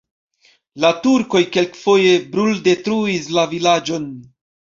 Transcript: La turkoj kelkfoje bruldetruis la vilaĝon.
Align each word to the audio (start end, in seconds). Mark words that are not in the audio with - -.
La 0.83 0.89
turkoj 1.01 1.41
kelkfoje 1.57 2.15
bruldetruis 2.33 3.31
la 3.39 3.47
vilaĝon. 3.53 4.09